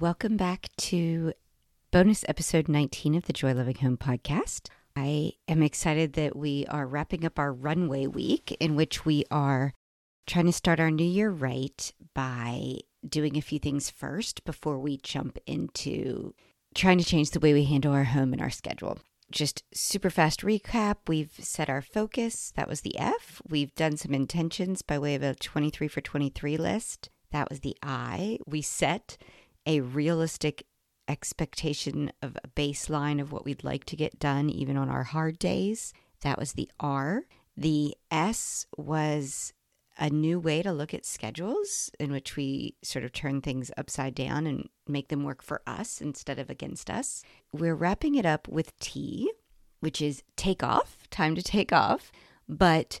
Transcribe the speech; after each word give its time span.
Welcome 0.00 0.38
back 0.38 0.70
to 0.78 1.34
bonus 1.90 2.24
episode 2.26 2.68
19 2.70 3.16
of 3.16 3.26
the 3.26 3.34
Joy 3.34 3.52
Loving 3.52 3.74
Home 3.76 3.98
podcast. 3.98 4.70
I 4.96 5.32
am 5.46 5.62
excited 5.62 6.14
that 6.14 6.34
we 6.34 6.64
are 6.68 6.86
wrapping 6.86 7.26
up 7.26 7.38
our 7.38 7.52
runway 7.52 8.06
week 8.06 8.56
in 8.60 8.76
which 8.76 9.04
we 9.04 9.26
are 9.30 9.74
trying 10.26 10.46
to 10.46 10.54
start 10.54 10.80
our 10.80 10.90
new 10.90 11.04
year 11.04 11.28
right 11.28 11.92
by 12.14 12.76
doing 13.06 13.36
a 13.36 13.42
few 13.42 13.58
things 13.58 13.90
first 13.90 14.42
before 14.46 14.78
we 14.78 14.96
jump 14.96 15.36
into 15.44 16.34
trying 16.74 16.96
to 16.96 17.04
change 17.04 17.32
the 17.32 17.40
way 17.40 17.52
we 17.52 17.64
handle 17.64 17.92
our 17.92 18.04
home 18.04 18.32
and 18.32 18.40
our 18.40 18.48
schedule. 18.48 19.00
Just 19.30 19.64
super 19.74 20.08
fast 20.08 20.40
recap. 20.40 20.96
We've 21.08 21.34
set 21.38 21.68
our 21.68 21.82
focus. 21.82 22.54
That 22.56 22.70
was 22.70 22.80
the 22.80 22.98
F. 22.98 23.42
We've 23.46 23.74
done 23.74 23.98
some 23.98 24.14
intentions 24.14 24.80
by 24.80 24.98
way 24.98 25.14
of 25.14 25.22
a 25.22 25.34
23 25.34 25.88
for 25.88 26.00
23 26.00 26.56
list. 26.56 27.10
That 27.32 27.50
was 27.50 27.60
the 27.60 27.76
I. 27.82 28.38
We 28.46 28.62
set 28.62 29.18
a 29.66 29.80
realistic 29.80 30.66
expectation 31.08 32.12
of 32.22 32.36
a 32.42 32.48
baseline 32.48 33.20
of 33.20 33.32
what 33.32 33.44
we'd 33.44 33.64
like 33.64 33.84
to 33.84 33.96
get 33.96 34.18
done, 34.18 34.48
even 34.48 34.76
on 34.76 34.88
our 34.88 35.02
hard 35.02 35.38
days. 35.38 35.92
That 36.22 36.38
was 36.38 36.52
the 36.52 36.70
R. 36.78 37.24
The 37.56 37.96
S 38.10 38.66
was 38.76 39.52
a 39.98 40.08
new 40.08 40.38
way 40.38 40.62
to 40.62 40.72
look 40.72 40.94
at 40.94 41.04
schedules 41.04 41.90
in 42.00 42.10
which 42.10 42.36
we 42.36 42.74
sort 42.82 43.04
of 43.04 43.12
turn 43.12 43.42
things 43.42 43.70
upside 43.76 44.14
down 44.14 44.46
and 44.46 44.68
make 44.88 45.08
them 45.08 45.24
work 45.24 45.42
for 45.42 45.60
us 45.66 46.00
instead 46.00 46.38
of 46.38 46.48
against 46.48 46.88
us. 46.88 47.22
We're 47.52 47.74
wrapping 47.74 48.14
it 48.14 48.24
up 48.24 48.48
with 48.48 48.78
T, 48.78 49.30
which 49.80 50.00
is 50.00 50.22
take 50.36 50.62
off, 50.62 50.96
time 51.10 51.34
to 51.34 51.42
take 51.42 51.72
off. 51.72 52.10
But 52.48 53.00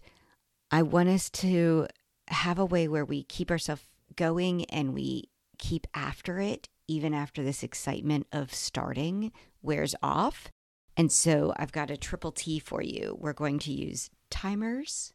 I 0.70 0.82
want 0.82 1.08
us 1.08 1.30
to 1.30 1.86
have 2.28 2.58
a 2.58 2.66
way 2.66 2.86
where 2.86 3.04
we 3.04 3.22
keep 3.22 3.50
ourselves 3.50 3.82
going 4.14 4.66
and 4.66 4.92
we 4.92 5.29
keep 5.60 5.86
after 5.94 6.40
it, 6.40 6.68
even 6.88 7.14
after 7.14 7.44
this 7.44 7.62
excitement 7.62 8.26
of 8.32 8.52
starting 8.52 9.30
wears 9.62 9.94
off. 10.02 10.50
And 10.96 11.12
so 11.12 11.54
I've 11.56 11.70
got 11.70 11.90
a 11.90 11.96
triple 11.96 12.32
T 12.32 12.58
for 12.58 12.82
you. 12.82 13.16
We're 13.20 13.32
going 13.32 13.60
to 13.60 13.72
use 13.72 14.10
timers, 14.28 15.12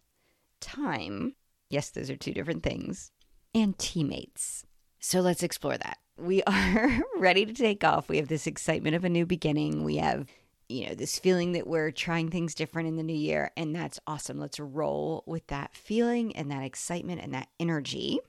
time, 0.62 1.36
Yes, 1.70 1.90
those 1.90 2.10
are 2.10 2.16
two 2.16 2.34
different 2.34 2.64
things. 2.64 3.12
And 3.54 3.78
teammates. 3.78 4.66
So 5.00 5.22
let's 5.22 5.44
explore 5.44 5.78
that. 5.78 5.98
We 6.18 6.42
are 6.44 7.02
ready 7.18 7.46
to 7.46 7.54
take 7.54 7.84
off. 7.84 8.08
We 8.08 8.16
have 8.16 8.30
this 8.30 8.48
excitement 8.48 8.96
of 8.96 9.04
a 9.04 9.10
new 9.10 9.26
beginning. 9.26 9.84
We 9.84 9.98
have, 9.98 10.30
you 10.70 10.88
know, 10.88 10.96
this 10.96 11.20
feeling 11.20 11.52
that 11.52 11.68
we're 11.68 11.92
trying 11.92 12.30
things 12.30 12.56
different 12.56 12.88
in 12.88 12.96
the 12.96 13.04
new 13.04 13.14
year. 13.14 13.52
And 13.58 13.76
that's 13.76 14.00
awesome. 14.08 14.40
Let's 14.40 14.58
roll 14.58 15.26
with 15.28 15.46
that 15.48 15.76
feeling 15.76 16.34
and 16.38 16.50
that 16.52 16.64
excitement 16.64 17.20
and 17.22 17.34
that 17.34 17.50
energy. 17.60 18.22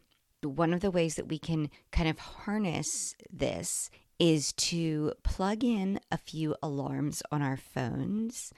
One 0.49 0.73
of 0.73 0.81
the 0.81 0.91
ways 0.91 1.17
that 1.17 1.29
we 1.29 1.39
can 1.39 1.71
kind 1.93 2.09
of 2.09 2.19
harness 2.19 3.15
this 3.31 3.91
is 4.19 4.53
to 4.55 5.13
plug 5.23 5.63
in 5.63 6.01
a 6.11 6.17
few 6.17 6.57
alarms 6.63 7.23
on 7.31 7.43
our 7.43 7.57
phones 7.57 8.53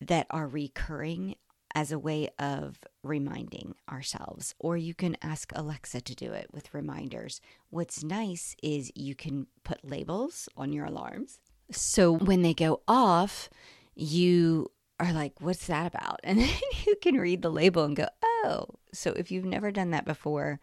that 0.00 0.26
are 0.30 0.46
recurring 0.46 1.34
as 1.74 1.92
a 1.92 1.98
way 1.98 2.28
of 2.38 2.78
reminding 3.02 3.74
ourselves, 3.90 4.54
or 4.58 4.78
you 4.78 4.94
can 4.94 5.16
ask 5.22 5.52
Alexa 5.54 6.00
to 6.00 6.14
do 6.14 6.32
it 6.32 6.48
with 6.50 6.72
reminders. 6.72 7.40
What's 7.68 8.02
nice 8.02 8.56
is 8.62 8.90
you 8.94 9.14
can 9.14 9.46
put 9.62 9.84
labels 9.84 10.48
on 10.56 10.72
your 10.72 10.86
alarms. 10.86 11.38
So 11.70 12.12
when 12.12 12.40
they 12.40 12.54
go 12.54 12.80
off, 12.88 13.50
you 13.94 14.70
are 14.98 15.12
like, 15.12 15.34
what's 15.40 15.66
that 15.66 15.86
about? 15.86 16.20
And 16.24 16.38
then 16.38 16.54
you 16.86 16.96
can 17.02 17.16
read 17.16 17.42
the 17.42 17.50
label 17.50 17.84
and 17.84 17.94
go, 17.94 18.08
oh. 18.22 18.66
So 18.94 19.10
if 19.10 19.30
you've 19.30 19.44
never 19.44 19.70
done 19.70 19.90
that 19.90 20.06
before 20.06 20.60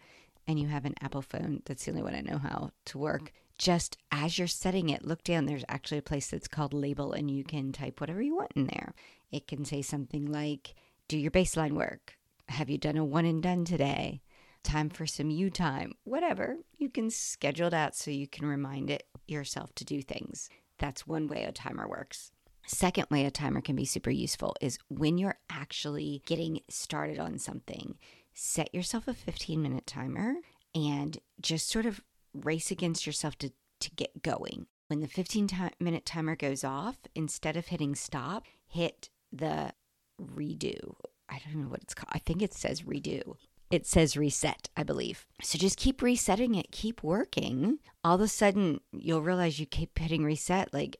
and 0.47 0.59
you 0.59 0.67
have 0.67 0.85
an 0.85 0.95
Apple 1.01 1.21
phone, 1.21 1.61
that's 1.65 1.85
the 1.85 1.91
only 1.91 2.03
one 2.03 2.15
I 2.15 2.21
know 2.21 2.37
how 2.37 2.71
to 2.85 2.97
work. 2.97 3.31
Just 3.57 3.97
as 4.11 4.37
you're 4.37 4.47
setting 4.47 4.89
it, 4.89 5.05
look 5.05 5.23
down. 5.23 5.45
There's 5.45 5.65
actually 5.69 5.99
a 5.99 6.03
place 6.03 6.27
that's 6.27 6.47
called 6.47 6.73
label, 6.73 7.13
and 7.13 7.29
you 7.29 7.43
can 7.43 7.71
type 7.71 8.01
whatever 8.01 8.21
you 8.21 8.35
want 8.35 8.51
in 8.55 8.67
there. 8.67 8.93
It 9.31 9.47
can 9.47 9.63
say 9.65 9.81
something 9.81 10.31
like, 10.31 10.75
do 11.07 11.17
your 11.17 11.31
baseline 11.31 11.73
work. 11.73 12.17
Have 12.49 12.69
you 12.69 12.77
done 12.77 12.97
a 12.97 13.05
one 13.05 13.25
and 13.25 13.41
done 13.41 13.65
today? 13.65 14.21
Time 14.63 14.89
for 14.89 15.05
some 15.05 15.29
you 15.29 15.49
time, 15.49 15.93
whatever. 16.03 16.57
You 16.77 16.89
can 16.89 17.09
schedule 17.09 17.67
it 17.67 17.73
out 17.73 17.95
so 17.95 18.11
you 18.11 18.27
can 18.27 18.45
remind 18.45 18.89
it 18.89 19.03
yourself 19.27 19.73
to 19.75 19.85
do 19.85 20.01
things. 20.01 20.49
That's 20.79 21.05
one 21.05 21.27
way 21.27 21.43
a 21.43 21.51
timer 21.51 21.87
works. 21.87 22.31
Second 22.65 23.07
way 23.11 23.25
a 23.25 23.31
timer 23.31 23.61
can 23.61 23.75
be 23.75 23.85
super 23.85 24.09
useful 24.09 24.55
is 24.61 24.79
when 24.87 25.17
you're 25.17 25.37
actually 25.49 26.21
getting 26.25 26.61
started 26.69 27.19
on 27.19 27.37
something, 27.37 27.95
set 28.33 28.73
yourself 28.73 29.07
a 29.07 29.13
15 29.13 29.61
minute 29.61 29.87
timer 29.87 30.35
and 30.75 31.19
just 31.41 31.69
sort 31.69 31.85
of 31.85 32.01
race 32.33 32.71
against 32.71 33.05
yourself 33.05 33.37
to, 33.39 33.51
to 33.79 33.91
get 33.91 34.23
going. 34.23 34.67
When 34.87 34.99
the 34.99 35.07
15 35.07 35.49
minute 35.79 36.05
timer 36.05 36.35
goes 36.35 36.63
off, 36.63 36.97
instead 37.15 37.57
of 37.57 37.67
hitting 37.67 37.95
stop, 37.95 38.45
hit 38.67 39.09
the 39.31 39.73
redo. 40.21 40.95
I 41.29 41.39
don't 41.45 41.63
know 41.63 41.69
what 41.69 41.81
it's 41.81 41.93
called. 41.93 42.11
I 42.11 42.19
think 42.19 42.41
it 42.41 42.53
says 42.53 42.83
redo. 42.83 43.35
It 43.71 43.87
says 43.87 44.15
reset, 44.15 44.69
I 44.77 44.83
believe. 44.83 45.25
So 45.41 45.57
just 45.57 45.79
keep 45.79 46.01
resetting 46.03 46.53
it, 46.53 46.71
keep 46.71 47.01
working. 47.01 47.79
All 48.03 48.15
of 48.15 48.21
a 48.21 48.27
sudden, 48.27 48.81
you'll 48.91 49.23
realize 49.23 49.59
you 49.59 49.65
keep 49.65 49.97
hitting 49.97 50.23
reset 50.23 50.71
like 50.73 50.97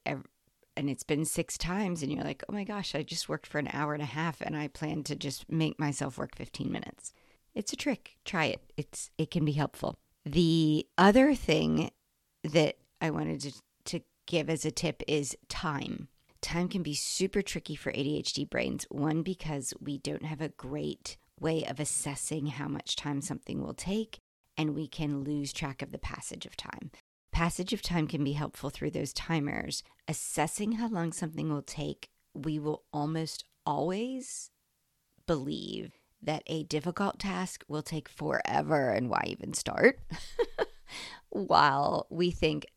and 0.76 0.90
it's 0.90 1.04
been 1.04 1.24
six 1.24 1.56
times 1.56 2.02
and 2.02 2.12
you're 2.12 2.24
like, 2.24 2.44
"Oh 2.50 2.54
my 2.54 2.64
gosh, 2.64 2.96
I 2.96 3.04
just 3.04 3.30
worked 3.30 3.46
for 3.46 3.60
an 3.60 3.70
hour 3.74 3.94
and 3.94 4.02
a 4.02 4.08
half 4.08 4.42
and 4.42 4.58
I 4.58 4.70
plan 4.70 5.04
to 5.04 5.16
just 5.16 5.52
make 5.52 5.80
myself 5.80 6.18
work 6.18 6.36
15 6.36 6.72
minutes." 6.72 7.14
It's 7.56 7.74
a 7.74 7.78
trick. 7.78 8.18
Try 8.26 8.46
it. 8.46 8.74
It's 8.78 9.12
it 9.18 9.32
can 9.32 9.46
be 9.46 9.54
helpful. 9.54 9.96
The 10.26 10.88
other 10.98 11.36
thing 11.36 11.92
that 12.44 12.78
I 13.02 13.10
wanted 13.10 13.42
to 13.42 13.54
to 13.86 14.00
give 14.26 14.50
as 14.50 14.66
a 14.66 14.72
tip 14.72 15.04
is 15.08 15.36
time 15.50 16.08
time 16.44 16.68
can 16.68 16.84
be 16.84 16.94
super 16.94 17.42
tricky 17.42 17.76
for 17.76 17.92
ADHD 17.92 18.48
brains. 18.48 18.86
One, 18.90 19.24
because 19.24 19.74
we 19.80 19.98
don't 19.98 20.26
have 20.26 20.42
a 20.42 20.50
great 20.50 21.18
way 21.40 21.64
of 21.64 21.80
assessing 21.80 22.48
how 22.48 22.68
much 22.68 22.96
time 22.96 23.22
something 23.22 23.64
will 23.64 23.74
take, 23.74 24.20
and 24.58 24.76
we 24.76 24.88
can 24.88 25.24
lose 25.24 25.52
track 25.52 25.82
of 25.82 25.92
the 25.92 25.98
passage 25.98 26.46
of 26.46 26.56
time. 26.56 26.92
Passage 27.32 27.74
of 27.74 27.82
time 27.82 28.08
can 28.08 28.24
be 28.24 28.34
helpful 28.34 28.70
through 28.70 28.92
those 28.92 29.14
timers. 29.14 29.82
Assessing 30.08 30.74
how 30.74 30.88
long 30.88 31.12
something 31.12 31.50
will 31.50 31.64
take, 31.64 32.10
we 32.36 32.60
will 32.60 32.84
almost 32.94 33.46
always 33.66 34.52
believe 35.26 35.94
that 36.24 36.44
a 36.48 36.64
difficult 36.64 37.20
task 37.20 37.64
will 37.68 37.82
take 37.82 38.10
forever 38.10 38.90
and 38.90 39.10
why 39.10 39.24
even 39.28 39.54
start? 39.54 40.00
While 41.30 42.08
we 42.10 42.32
think, 42.32 42.68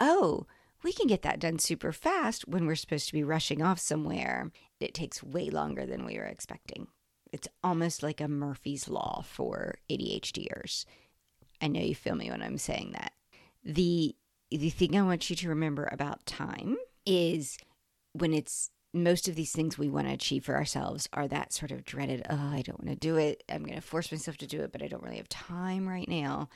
oh, 0.00 0.46
we 0.82 0.92
can 0.92 1.06
get 1.06 1.22
that 1.22 1.40
done 1.40 1.58
super 1.58 1.92
fast 1.92 2.46
when 2.46 2.66
we're 2.66 2.76
supposed 2.76 3.06
to 3.06 3.12
be 3.12 3.24
rushing 3.24 3.62
off 3.62 3.78
somewhere. 3.80 4.52
It 4.80 4.94
takes 4.94 5.22
way 5.22 5.48
longer 5.48 5.86
than 5.86 6.04
we 6.04 6.18
were 6.18 6.24
expecting. 6.24 6.88
It's 7.32 7.48
almost 7.64 8.02
like 8.02 8.20
a 8.20 8.28
Murphy's 8.28 8.88
Law 8.88 9.24
for 9.26 9.76
ADHDers. 9.90 10.84
I 11.60 11.68
know 11.68 11.80
you 11.80 11.94
feel 11.94 12.14
me 12.14 12.30
when 12.30 12.42
I'm 12.42 12.58
saying 12.58 12.92
that. 12.92 13.12
The 13.64 14.14
the 14.50 14.70
thing 14.70 14.96
I 14.96 15.02
want 15.02 15.30
you 15.30 15.36
to 15.36 15.48
remember 15.48 15.88
about 15.90 16.26
time 16.26 16.76
is 17.04 17.58
when 18.12 18.32
it's 18.32 18.70
most 18.94 19.28
of 19.28 19.34
these 19.34 19.52
things 19.52 19.76
we 19.76 19.88
want 19.88 20.06
to 20.06 20.14
achieve 20.14 20.44
for 20.44 20.54
ourselves 20.54 21.08
are 21.12 21.28
that 21.28 21.52
sort 21.52 21.72
of 21.72 21.84
dreaded, 21.84 22.24
oh, 22.30 22.34
I 22.52 22.62
don't 22.62 22.82
want 22.82 22.90
to 22.90 23.08
do 23.08 23.16
it. 23.16 23.42
I'm 23.48 23.64
going 23.64 23.74
to 23.74 23.80
force 23.80 24.10
myself 24.12 24.36
to 24.38 24.46
do 24.46 24.62
it, 24.62 24.72
but 24.72 24.82
I 24.82 24.88
don't 24.88 25.02
really 25.02 25.16
have 25.16 25.28
time 25.28 25.88
right 25.88 26.08
now. 26.08 26.48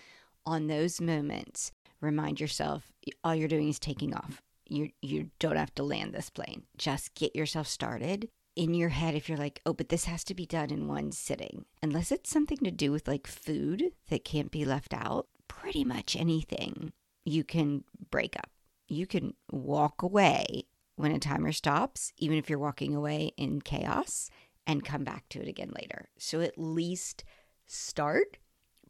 On 0.46 0.66
those 0.66 1.00
moments, 1.00 1.72
remind 2.00 2.40
yourself 2.40 2.92
all 3.24 3.34
you're 3.34 3.48
doing 3.48 3.68
is 3.68 3.78
taking 3.78 4.14
off. 4.14 4.40
You 4.68 4.90
you 5.02 5.30
don't 5.38 5.56
have 5.56 5.74
to 5.76 5.82
land 5.82 6.12
this 6.12 6.30
plane. 6.30 6.64
Just 6.76 7.14
get 7.14 7.34
yourself 7.34 7.66
started 7.66 8.28
in 8.54 8.74
your 8.74 8.90
head 8.90 9.14
if 9.14 9.28
you're 9.28 9.38
like, 9.38 9.60
"Oh, 9.66 9.72
but 9.72 9.88
this 9.88 10.04
has 10.04 10.24
to 10.24 10.34
be 10.34 10.46
done 10.46 10.70
in 10.70 10.88
one 10.88 11.12
sitting." 11.12 11.64
Unless 11.82 12.12
it's 12.12 12.30
something 12.30 12.58
to 12.58 12.70
do 12.70 12.92
with 12.92 13.08
like 13.08 13.26
food 13.26 13.92
that 14.08 14.24
can't 14.24 14.50
be 14.50 14.64
left 14.64 14.94
out, 14.94 15.26
pretty 15.48 15.84
much 15.84 16.16
anything 16.16 16.92
you 17.24 17.44
can 17.44 17.84
break 18.10 18.36
up. 18.36 18.50
You 18.88 19.06
can 19.06 19.34
walk 19.50 20.02
away 20.02 20.64
when 20.98 21.12
a 21.12 21.18
timer 21.18 21.52
stops, 21.52 22.12
even 22.18 22.36
if 22.36 22.50
you're 22.50 22.58
walking 22.58 22.94
away 22.94 23.32
in 23.36 23.60
chaos, 23.60 24.30
and 24.66 24.84
come 24.84 25.04
back 25.04 25.28
to 25.30 25.40
it 25.40 25.48
again 25.48 25.72
later. 25.74 26.08
So 26.18 26.40
at 26.40 26.58
least 26.58 27.24
start, 27.66 28.36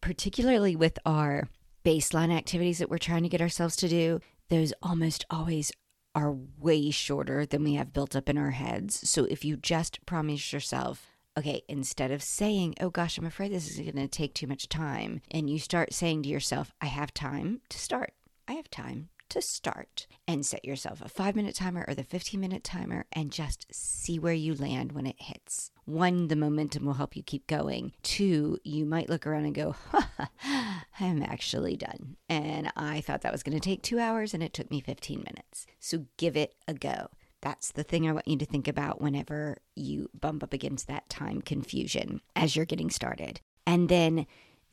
particularly 0.00 0.74
with 0.74 0.98
our 1.06 1.48
baseline 1.84 2.36
activities 2.36 2.78
that 2.78 2.90
we're 2.90 2.98
trying 2.98 3.22
to 3.22 3.28
get 3.28 3.40
ourselves 3.40 3.76
to 3.76 3.88
do, 3.88 4.20
those 4.48 4.72
almost 4.82 5.24
always 5.30 5.70
are 6.14 6.32
way 6.58 6.90
shorter 6.90 7.46
than 7.46 7.62
we 7.62 7.74
have 7.74 7.92
built 7.92 8.16
up 8.16 8.28
in 8.28 8.36
our 8.36 8.50
heads. 8.50 9.08
So 9.08 9.24
if 9.24 9.44
you 9.44 9.56
just 9.56 10.04
promise 10.04 10.52
yourself, 10.52 11.06
okay, 11.36 11.62
instead 11.68 12.10
of 12.10 12.22
saying, 12.22 12.74
oh 12.80 12.90
gosh, 12.90 13.18
I'm 13.18 13.26
afraid 13.26 13.52
this 13.52 13.70
is 13.70 13.78
going 13.78 13.92
to 13.92 14.08
take 14.08 14.34
too 14.34 14.48
much 14.48 14.68
time, 14.68 15.20
and 15.30 15.48
you 15.48 15.58
start 15.60 15.92
saying 15.92 16.24
to 16.24 16.28
yourself, 16.28 16.72
I 16.80 16.86
have 16.86 17.14
time 17.14 17.60
to 17.68 17.78
start, 17.78 18.14
I 18.48 18.54
have 18.54 18.70
time 18.70 19.10
to 19.30 19.42
start 19.42 20.06
and 20.26 20.44
set 20.44 20.64
yourself 20.64 21.00
a 21.00 21.08
five 21.08 21.36
minute 21.36 21.54
timer 21.54 21.84
or 21.88 21.94
the 21.94 22.04
15 22.04 22.38
minute 22.38 22.64
timer 22.64 23.06
and 23.12 23.32
just 23.32 23.66
see 23.70 24.18
where 24.18 24.34
you 24.34 24.54
land 24.54 24.92
when 24.92 25.06
it 25.06 25.16
hits. 25.18 25.70
One, 25.84 26.28
the 26.28 26.36
momentum 26.36 26.84
will 26.84 26.94
help 26.94 27.16
you 27.16 27.22
keep 27.22 27.46
going. 27.46 27.92
Two, 28.02 28.58
you 28.62 28.84
might 28.84 29.08
look 29.08 29.26
around 29.26 29.46
and 29.46 29.54
go, 29.54 29.74
I'm 31.00 31.22
actually 31.22 31.76
done. 31.76 32.16
And 32.28 32.70
I 32.76 33.00
thought 33.00 33.22
that 33.22 33.32
was 33.32 33.42
going 33.42 33.58
to 33.58 33.64
take 33.68 33.82
two 33.82 33.98
hours 33.98 34.34
and 34.34 34.42
it 34.42 34.52
took 34.52 34.70
me 34.70 34.80
15 34.80 35.18
minutes. 35.18 35.66
So 35.80 36.06
give 36.16 36.36
it 36.36 36.54
a 36.66 36.74
go. 36.74 37.08
That's 37.40 37.70
the 37.70 37.84
thing 37.84 38.08
I 38.08 38.12
want 38.12 38.28
you 38.28 38.36
to 38.38 38.44
think 38.44 38.66
about 38.66 39.00
whenever 39.00 39.58
you 39.76 40.10
bump 40.18 40.42
up 40.42 40.52
against 40.52 40.88
that 40.88 41.08
time 41.08 41.40
confusion 41.40 42.20
as 42.34 42.56
you're 42.56 42.64
getting 42.64 42.90
started. 42.90 43.40
And 43.66 43.88
then 43.88 44.26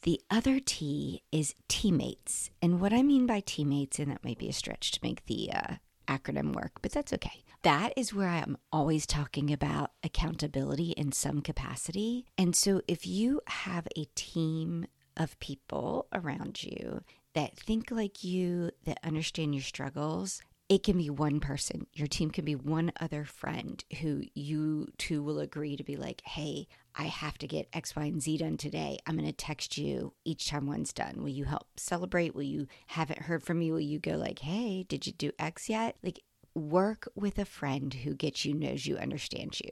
the 0.05 0.21
other 0.29 0.59
T 0.59 1.23
is 1.31 1.55
teammates. 1.67 2.51
And 2.61 2.79
what 2.79 2.93
I 2.93 3.01
mean 3.01 3.25
by 3.25 3.39
teammates, 3.39 3.97
and 3.97 4.11
that 4.11 4.23
might 4.23 4.37
be 4.37 4.47
a 4.47 4.53
stretch 4.53 4.91
to 4.91 4.99
make 5.01 5.25
the 5.25 5.49
uh, 5.51 5.73
acronym 6.07 6.55
work, 6.55 6.73
but 6.83 6.91
that's 6.91 7.11
okay. 7.11 7.43
That 7.63 7.91
is 7.97 8.13
where 8.13 8.29
I'm 8.29 8.57
always 8.71 9.07
talking 9.07 9.51
about 9.51 9.93
accountability 10.03 10.91
in 10.91 11.11
some 11.11 11.41
capacity. 11.41 12.27
And 12.37 12.55
so 12.55 12.81
if 12.87 13.07
you 13.07 13.41
have 13.47 13.87
a 13.97 14.05
team 14.13 14.85
of 15.17 15.39
people 15.39 16.05
around 16.13 16.61
you 16.61 17.03
that 17.33 17.57
think 17.57 17.89
like 17.89 18.23
you, 18.23 18.69
that 18.83 18.99
understand 19.03 19.55
your 19.55 19.63
struggles, 19.63 20.39
it 20.67 20.81
can 20.81 20.97
be 20.97 21.09
one 21.09 21.39
person. 21.39 21.85
Your 21.93 22.07
team 22.07 22.31
can 22.31 22.43
be 22.43 22.55
one 22.55 22.91
other 22.99 23.23
friend 23.23 23.83
who 24.01 24.23
you 24.33 24.87
two 24.97 25.21
will 25.21 25.39
agree 25.39 25.77
to 25.77 25.83
be 25.83 25.95
like, 25.95 26.21
hey, 26.25 26.67
I 26.95 27.03
have 27.03 27.37
to 27.39 27.47
get 27.47 27.67
X, 27.71 27.95
Y, 27.95 28.03
and 28.03 28.21
Z 28.21 28.37
done 28.37 28.57
today. 28.57 28.97
I'm 29.05 29.15
going 29.15 29.27
to 29.27 29.33
text 29.33 29.77
you 29.77 30.13
each 30.23 30.49
time 30.49 30.65
one's 30.65 30.91
done. 30.91 31.21
Will 31.21 31.29
you 31.29 31.43
help 31.43 31.67
celebrate? 31.77 32.33
Will 32.33 32.43
you 32.43 32.67
haven't 32.87 33.23
heard 33.23 33.43
from 33.43 33.59
me? 33.59 33.71
Will 33.71 33.79
you 33.79 33.99
go 33.99 34.13
like, 34.13 34.39
hey, 34.39 34.83
did 34.87 35.05
you 35.05 35.13
do 35.13 35.31
X 35.37 35.69
yet? 35.69 35.97
Like, 36.01 36.21
work 36.55 37.07
with 37.15 37.37
a 37.37 37.45
friend 37.45 37.93
who 37.93 38.15
gets 38.15 38.43
you, 38.43 38.53
knows 38.53 38.87
you, 38.87 38.97
understands 38.97 39.61
you. 39.61 39.69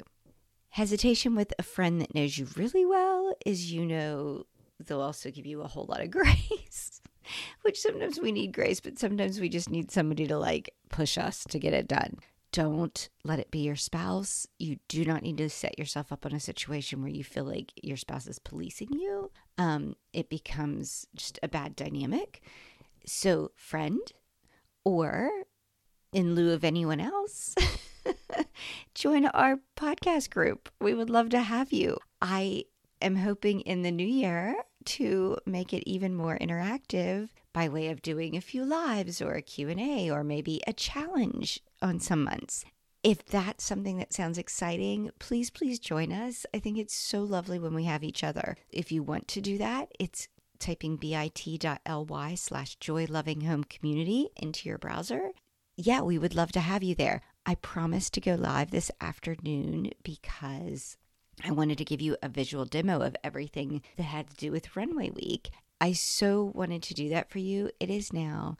Hesitation 0.69 1.35
with 1.35 1.53
a 1.57 1.63
friend 1.63 2.01
that 2.01 2.13
knows 2.13 2.37
you 2.37 2.47
really 2.55 2.85
well 2.85 3.33
is 3.45 3.71
you 3.71 3.85
know 3.85 4.45
they'll 4.79 5.01
also 5.01 5.31
give 5.31 5.45
you 5.45 5.61
a 5.61 5.67
whole 5.67 5.85
lot 5.85 6.01
of 6.01 6.11
grace 6.11 6.99
which 7.61 7.79
sometimes 7.79 8.19
we 8.19 8.31
need 8.31 8.53
grace, 8.53 8.79
but 8.79 8.99
sometimes 8.99 9.39
we 9.39 9.49
just 9.49 9.69
need 9.69 9.91
somebody 9.91 10.27
to 10.27 10.37
like 10.37 10.73
push 10.89 11.17
us 11.17 11.43
to 11.49 11.59
get 11.59 11.73
it 11.73 11.87
done. 11.87 12.17
Don't 12.51 13.09
let 13.23 13.39
it 13.39 13.49
be 13.49 13.59
your 13.59 13.75
spouse. 13.75 14.45
You 14.59 14.77
do 14.87 15.05
not 15.05 15.23
need 15.23 15.37
to 15.37 15.49
set 15.49 15.79
yourself 15.79 16.11
up 16.11 16.25
in 16.25 16.35
a 16.35 16.39
situation 16.39 17.01
where 17.01 17.09
you 17.09 17.23
feel 17.23 17.45
like 17.45 17.73
your 17.81 17.97
spouse 17.97 18.27
is 18.27 18.37
policing 18.37 18.93
you. 18.93 19.31
Um, 19.57 19.95
it 20.13 20.29
becomes 20.29 21.07
just 21.15 21.39
a 21.41 21.47
bad 21.47 21.75
dynamic. 21.75 22.43
So, 23.05 23.51
friend, 23.55 23.99
or 24.85 25.31
in 26.11 26.35
lieu 26.35 26.51
of 26.53 26.63
anyone 26.63 26.99
else, 26.99 27.55
join 28.93 29.25
our 29.25 29.59
podcast 29.75 30.29
group. 30.29 30.69
We 30.79 30.93
would 30.93 31.09
love 31.09 31.29
to 31.29 31.41
have 31.41 31.73
you. 31.73 31.97
I 32.21 32.65
am 33.01 33.15
hoping 33.15 33.61
in 33.61 33.81
the 33.81 33.91
new 33.91 34.07
year 34.07 34.55
to 34.85 35.37
make 35.45 35.73
it 35.73 35.89
even 35.89 36.15
more 36.15 36.37
interactive 36.39 37.29
by 37.53 37.67
way 37.67 37.89
of 37.89 38.01
doing 38.01 38.35
a 38.35 38.41
few 38.41 38.65
lives 38.65 39.21
or 39.21 39.33
a 39.33 39.41
Q&A 39.41 40.09
or 40.09 40.23
maybe 40.23 40.61
a 40.65 40.73
challenge 40.73 41.59
on 41.81 41.99
some 41.99 42.23
months. 42.23 42.65
If 43.03 43.25
that's 43.25 43.65
something 43.65 43.97
that 43.97 44.13
sounds 44.13 44.37
exciting, 44.37 45.11
please 45.19 45.49
please 45.49 45.77
join 45.77 46.13
us. 46.13 46.45
I 46.53 46.59
think 46.59 46.77
it's 46.77 46.95
so 46.95 47.21
lovely 47.21 47.59
when 47.59 47.73
we 47.73 47.83
have 47.83 48.03
each 48.03 48.23
other. 48.23 48.55
If 48.69 48.91
you 48.91 49.03
want 49.03 49.27
to 49.29 49.41
do 49.41 49.57
that, 49.57 49.89
it's 49.99 50.29
typing 50.59 50.95
bit.ly 50.95 52.35
slash 52.35 52.75
joy 52.77 53.05
loving 53.09 53.41
home 53.41 53.65
community 53.65 54.29
into 54.37 54.69
your 54.69 54.77
browser. 54.77 55.31
Yeah, 55.75 56.01
we 56.01 56.17
would 56.17 56.35
love 56.35 56.53
to 56.53 56.61
have 56.61 56.83
you 56.83 56.95
there. 56.95 57.21
I 57.45 57.55
promise 57.55 58.09
to 58.11 58.21
go 58.21 58.35
live 58.35 58.71
this 58.71 58.89
afternoon 59.01 59.91
because 60.03 60.95
I 61.43 61.51
wanted 61.51 61.77
to 61.77 61.85
give 61.85 62.01
you 62.01 62.17
a 62.21 62.29
visual 62.29 62.65
demo 62.65 63.01
of 63.01 63.15
everything 63.23 63.81
that 63.97 64.03
had 64.03 64.29
to 64.29 64.35
do 64.35 64.51
with 64.51 64.75
Runway 64.75 65.09
Week. 65.09 65.49
I 65.79 65.93
so 65.93 66.51
wanted 66.53 66.83
to 66.83 66.93
do 66.93 67.09
that 67.09 67.29
for 67.29 67.39
you. 67.39 67.71
It 67.79 67.89
is 67.89 68.13
now 68.13 68.57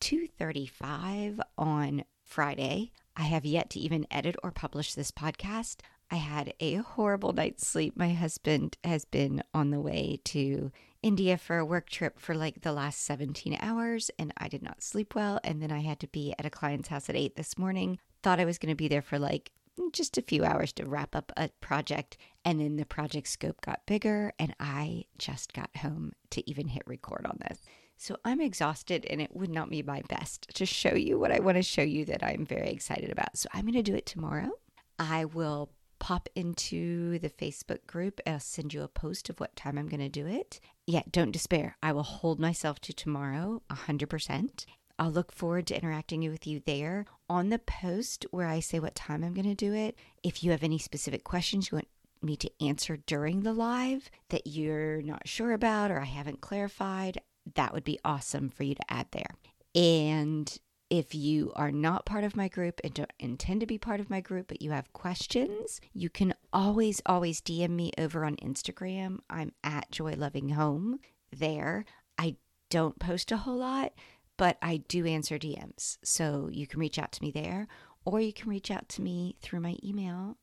2:35 0.00 1.40
on 1.56 2.04
Friday. 2.22 2.92
I 3.16 3.22
have 3.22 3.44
yet 3.44 3.70
to 3.70 3.80
even 3.80 4.06
edit 4.10 4.36
or 4.42 4.50
publish 4.50 4.94
this 4.94 5.10
podcast. 5.10 5.80
I 6.10 6.16
had 6.16 6.54
a 6.60 6.76
horrible 6.76 7.32
night's 7.32 7.66
sleep. 7.66 7.96
My 7.96 8.12
husband 8.12 8.78
has 8.84 9.04
been 9.04 9.42
on 9.52 9.70
the 9.70 9.80
way 9.80 10.20
to 10.24 10.70
India 11.02 11.36
for 11.36 11.58
a 11.58 11.64
work 11.64 11.90
trip 11.90 12.18
for 12.18 12.34
like 12.34 12.62
the 12.62 12.72
last 12.72 13.02
17 13.02 13.56
hours, 13.60 14.10
and 14.18 14.32
I 14.36 14.48
did 14.48 14.62
not 14.62 14.82
sleep 14.82 15.14
well. 15.14 15.38
And 15.44 15.62
then 15.62 15.70
I 15.70 15.80
had 15.80 16.00
to 16.00 16.08
be 16.08 16.34
at 16.38 16.46
a 16.46 16.50
client's 16.50 16.88
house 16.88 17.08
at 17.08 17.16
8 17.16 17.36
this 17.36 17.58
morning. 17.58 17.98
Thought 18.22 18.40
I 18.40 18.44
was 18.44 18.58
going 18.58 18.72
to 18.72 18.76
be 18.76 18.88
there 18.88 19.02
for 19.02 19.18
like 19.18 19.52
just 19.92 20.18
a 20.18 20.22
few 20.22 20.44
hours 20.44 20.72
to 20.74 20.86
wrap 20.86 21.14
up 21.14 21.32
a 21.36 21.50
project. 21.60 22.16
And 22.44 22.60
then 22.60 22.76
the 22.76 22.86
project 22.86 23.28
scope 23.28 23.60
got 23.60 23.86
bigger, 23.86 24.32
and 24.38 24.54
I 24.58 25.04
just 25.18 25.52
got 25.52 25.76
home 25.76 26.12
to 26.30 26.48
even 26.48 26.68
hit 26.68 26.82
record 26.86 27.26
on 27.26 27.38
this. 27.48 27.60
So 27.96 28.16
I'm 28.24 28.40
exhausted, 28.40 29.06
and 29.10 29.20
it 29.20 29.34
would 29.34 29.50
not 29.50 29.70
be 29.70 29.82
my 29.82 30.02
best 30.08 30.54
to 30.54 30.64
show 30.64 30.94
you 30.94 31.18
what 31.18 31.32
I 31.32 31.40
want 31.40 31.56
to 31.56 31.62
show 31.62 31.82
you 31.82 32.04
that 32.06 32.22
I'm 32.22 32.46
very 32.46 32.68
excited 32.70 33.10
about. 33.10 33.36
So 33.36 33.48
I'm 33.52 33.62
going 33.62 33.74
to 33.74 33.82
do 33.82 33.96
it 33.96 34.06
tomorrow. 34.06 34.50
I 34.98 35.24
will 35.24 35.70
pop 35.98 36.28
into 36.36 37.18
the 37.18 37.28
Facebook 37.30 37.84
group. 37.86 38.20
I'll 38.26 38.40
send 38.40 38.72
you 38.72 38.82
a 38.82 38.88
post 38.88 39.28
of 39.28 39.40
what 39.40 39.56
time 39.56 39.76
I'm 39.76 39.88
going 39.88 40.00
to 40.00 40.08
do 40.08 40.26
it. 40.26 40.60
Yeah, 40.86 41.02
don't 41.10 41.32
despair. 41.32 41.76
I 41.82 41.92
will 41.92 42.04
hold 42.04 42.38
myself 42.38 42.80
to 42.82 42.92
tomorrow 42.92 43.62
100%. 43.70 44.64
I'll 44.98 45.10
look 45.10 45.32
forward 45.32 45.66
to 45.68 45.76
interacting 45.76 46.28
with 46.30 46.46
you 46.46 46.60
there. 46.64 47.06
On 47.28 47.50
the 47.50 47.58
post 47.58 48.26
where 48.30 48.46
I 48.48 48.60
say 48.60 48.80
what 48.80 48.94
time 48.94 49.22
I'm 49.22 49.34
going 49.34 49.44
to 49.46 49.54
do 49.54 49.72
it, 49.74 49.96
if 50.22 50.42
you 50.42 50.50
have 50.50 50.64
any 50.64 50.78
specific 50.78 51.24
questions 51.24 51.70
you 51.70 51.76
want 51.76 51.88
me 52.20 52.36
to 52.36 52.50
answer 52.60 52.96
during 52.96 53.42
the 53.42 53.52
live 53.52 54.10
that 54.30 54.46
you're 54.46 55.02
not 55.02 55.28
sure 55.28 55.52
about 55.52 55.90
or 55.90 56.00
I 56.00 56.06
haven't 56.06 56.40
clarified, 56.40 57.20
that 57.54 57.72
would 57.72 57.84
be 57.84 58.00
awesome 58.04 58.48
for 58.48 58.64
you 58.64 58.74
to 58.74 58.92
add 58.92 59.06
there. 59.12 59.30
And 59.74 60.58
if 60.90 61.14
you 61.14 61.52
are 61.54 61.70
not 61.70 62.06
part 62.06 62.24
of 62.24 62.34
my 62.34 62.48
group 62.48 62.80
and 62.82 62.94
don't 62.94 63.12
intend 63.18 63.60
to 63.60 63.66
be 63.66 63.78
part 63.78 64.00
of 64.00 64.10
my 64.10 64.20
group, 64.20 64.48
but 64.48 64.62
you 64.62 64.70
have 64.70 64.92
questions, 64.92 65.80
you 65.92 66.08
can 66.08 66.34
always, 66.52 67.02
always 67.06 67.40
DM 67.40 67.70
me 67.70 67.92
over 67.98 68.24
on 68.24 68.36
Instagram. 68.36 69.18
I'm 69.28 69.52
at 69.62 69.90
Joy 69.90 70.14
Loving 70.16 70.50
Home 70.50 70.98
there. 71.30 71.84
I 72.18 72.36
don't 72.70 72.98
post 72.98 73.30
a 73.32 73.36
whole 73.38 73.58
lot, 73.58 73.92
but 74.38 74.56
I 74.62 74.78
do 74.88 75.04
answer 75.04 75.38
DMs. 75.38 75.98
So 76.02 76.48
you 76.50 76.66
can 76.66 76.80
reach 76.80 76.98
out 76.98 77.12
to 77.12 77.22
me 77.22 77.30
there, 77.30 77.68
or 78.06 78.20
you 78.20 78.32
can 78.32 78.48
reach 78.48 78.70
out 78.70 78.88
to 78.90 79.02
me 79.02 79.36
through 79.42 79.60
my 79.60 79.76
email 79.84 80.38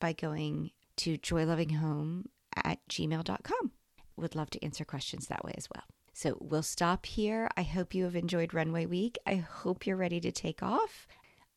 by 0.00 0.12
going 0.12 0.72
to 0.96 1.16
joylovinghome 1.18 2.24
at 2.64 2.80
gmail.com. 2.90 3.70
Would 4.16 4.34
love 4.34 4.50
to 4.50 4.64
answer 4.64 4.84
questions 4.84 5.28
that 5.28 5.44
way 5.44 5.52
as 5.56 5.68
well. 5.72 5.84
So 6.14 6.38
we'll 6.40 6.62
stop 6.62 7.04
here. 7.04 7.50
I 7.58 7.62
hope 7.62 7.94
you 7.94 8.04
have 8.04 8.16
enjoyed 8.16 8.54
Runway 8.54 8.86
Week. 8.86 9.18
I 9.26 9.34
hope 9.34 9.86
you're 9.86 9.96
ready 9.96 10.18
to 10.20 10.32
take 10.32 10.62
off. 10.62 11.06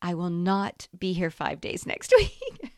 I 0.02 0.12
will 0.12 0.30
not 0.30 0.86
be 0.96 1.14
here 1.14 1.30
five 1.30 1.62
days 1.62 1.86
next 1.86 2.12
week. 2.18 2.74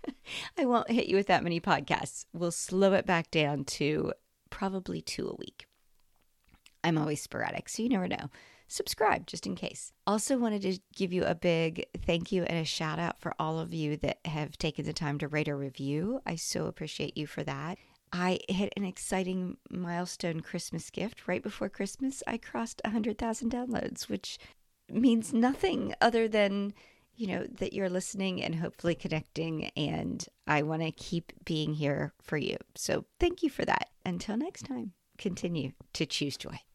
I 0.56 0.64
won't 0.64 0.90
hit 0.90 1.09
you 1.09 1.16
with 1.16 1.26
that 1.26 1.42
many 1.42 1.61
podcasts. 1.61 2.26
We'll 2.32 2.52
slow 2.52 2.92
it 2.92 3.04
back 3.04 3.32
down 3.32 3.64
to 3.64 4.12
probably 4.50 5.02
two 5.02 5.28
a 5.28 5.35
week. 5.35 5.66
I'm 6.85 6.99
always 6.99 7.21
sporadic, 7.21 7.68
so 7.68 7.82
you 7.82 7.88
never 7.88 8.06
know 8.06 8.30
subscribe 8.73 9.26
just 9.26 9.47
in 9.47 9.55
case. 9.55 9.93
Also, 10.07 10.38
wanted 10.38 10.62
to 10.62 10.79
give 10.97 11.12
you 11.12 11.25
a 11.25 11.35
big 11.35 11.87
thank 12.05 12.33
you 12.33 12.43
and 12.45 12.59
a 12.59 12.64
shout 12.64 12.99
out 12.99 13.21
for 13.21 13.35
all 13.38 13.59
of 13.59 13.73
you 13.73 13.97
that 13.99 14.19
have 14.25 14.59
taken 14.59 14.85
the 14.85 14.93
time 14.93 15.19
to 15.19 15.29
rate 15.29 15.49
a 15.49 15.55
review. 15.55 16.21
I 16.26 16.37
so 16.37 16.67
appreciate 16.67 17.17
you 17.17 17.26
for 17.26 17.43
that. 17.45 17.79
I 18.12 18.41
hit 18.49 18.73
an 18.76 18.85
exciting 18.85 19.57
milestone 19.71 20.41
Christmas 20.41 20.91
gift 20.91 21.26
right 21.26 21.43
before 21.43 21.69
Christmas. 21.69 22.23
I 22.26 22.37
crossed 22.37 22.83
100,000 22.85 23.50
downloads, 23.50 24.09
which 24.09 24.38
means 24.91 25.33
nothing 25.33 25.95
other 26.00 26.29
than, 26.29 26.75
you 27.14 27.26
know, 27.26 27.47
that 27.59 27.73
you're 27.73 27.88
listening 27.88 28.43
and 28.43 28.57
hopefully 28.57 28.95
connecting. 28.95 29.71
And 29.76 30.26
I 30.47 30.62
want 30.62 30.83
to 30.83 30.91
keep 30.91 31.33
being 31.45 31.73
here 31.75 32.12
for 32.21 32.37
you. 32.37 32.59
So 32.75 33.07
thank 33.19 33.43
you 33.43 33.49
for 33.49 33.64
that. 33.64 33.88
Until 34.05 34.37
next 34.37 34.67
time, 34.67 34.93
continue 35.17 35.73
to 35.95 36.05
choose 36.05 36.37
joy. 36.37 36.62